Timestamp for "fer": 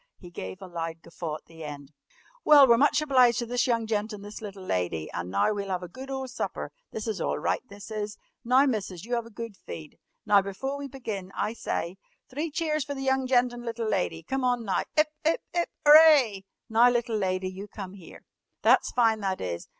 12.83-12.95